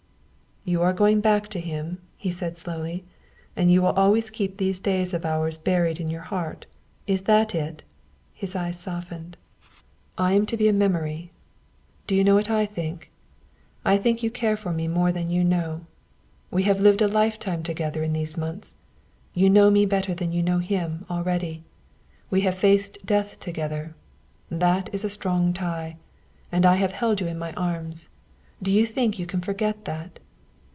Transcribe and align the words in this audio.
"You 0.63 0.83
are 0.83 0.93
going 0.93 1.21
back 1.21 1.47
to 1.49 1.59
him," 1.59 1.97
he 2.15 2.29
said 2.29 2.55
slowly; 2.55 3.03
"and 3.55 3.71
you 3.71 3.81
will 3.81 3.93
always 3.93 4.29
keep 4.29 4.57
these 4.57 4.77
days 4.77 5.11
of 5.11 5.25
ours 5.25 5.57
buried 5.57 5.99
in 5.99 6.07
your 6.07 6.21
heart. 6.21 6.67
Is 7.07 7.23
that 7.23 7.55
it?" 7.55 7.81
His 8.31 8.55
eyes 8.55 8.79
softened. 8.79 9.37
"I 10.19 10.33
am 10.33 10.45
to 10.45 10.55
be 10.55 10.67
a 10.67 10.71
memory! 10.73 11.31
Do 12.05 12.15
you 12.15 12.23
know 12.23 12.35
what 12.35 12.51
I 12.51 12.67
think? 12.67 13.09
I 13.83 13.97
think 13.97 14.21
you 14.21 14.29
care 14.29 14.55
for 14.55 14.71
me 14.71 14.87
more 14.87 15.11
than 15.11 15.31
you 15.31 15.43
know. 15.43 15.87
We 16.51 16.61
have 16.63 16.79
lived 16.79 17.01
a 17.01 17.07
lifetime 17.07 17.63
together 17.63 18.03
in 18.03 18.13
these 18.13 18.37
months. 18.37 18.75
You 19.33 19.49
know 19.49 19.71
me 19.71 19.87
better 19.87 20.13
than 20.13 20.31
you 20.31 20.43
know 20.43 20.59
him, 20.59 21.07
already. 21.09 21.63
We 22.29 22.41
have 22.41 22.53
faced 22.53 23.03
death 23.03 23.39
together. 23.39 23.95
That 24.51 24.91
is 24.93 25.03
a 25.03 25.09
strong 25.09 25.53
tie. 25.53 25.97
And 26.51 26.67
I 26.67 26.75
have 26.75 26.91
held 26.91 27.19
you 27.19 27.25
in 27.25 27.39
my 27.39 27.51
arms. 27.53 28.09
Do 28.61 28.69
you 28.69 28.85
think 28.85 29.17
you 29.17 29.25
can 29.25 29.41
forget 29.41 29.85
that?" 29.85 30.19